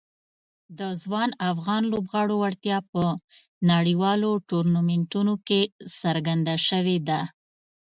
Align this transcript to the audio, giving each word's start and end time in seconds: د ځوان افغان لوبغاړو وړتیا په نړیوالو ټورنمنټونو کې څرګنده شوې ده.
د 0.79 0.81
ځوان 1.01 1.29
افغان 1.51 1.83
لوبغاړو 1.91 2.35
وړتیا 2.41 2.77
په 2.91 3.03
نړیوالو 3.71 4.31
ټورنمنټونو 4.49 5.33
کې 5.47 5.61
څرګنده 5.99 6.55
شوې 6.67 6.97
ده. 7.07 7.21